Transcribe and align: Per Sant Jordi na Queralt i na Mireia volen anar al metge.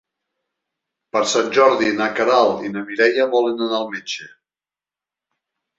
Per 1.17 1.21
Sant 1.33 1.51
Jordi 1.59 1.91
na 1.99 2.09
Queralt 2.21 2.65
i 2.69 2.73
na 2.79 2.85
Mireia 2.89 3.29
volen 3.39 3.63
anar 3.69 3.79
al 3.83 3.91
metge. 3.95 4.31